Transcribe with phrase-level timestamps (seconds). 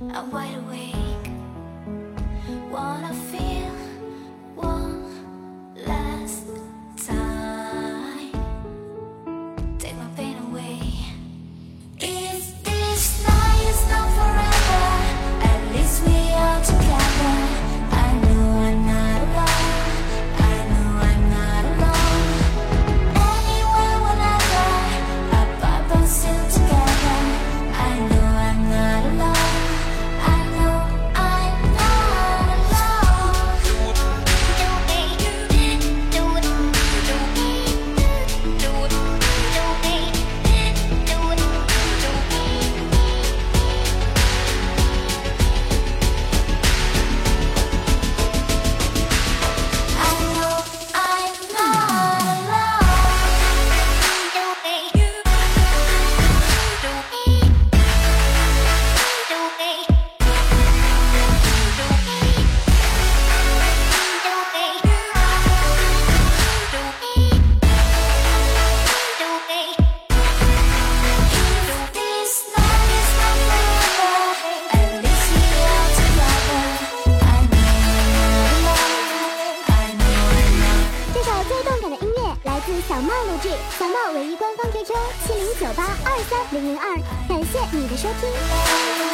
[0.00, 1.03] I'm wide awake.
[82.66, 84.86] 自小帽录制小帽唯一官方 qq
[85.26, 86.96] 七零九八二三零零二
[87.28, 89.13] 感谢你的收听。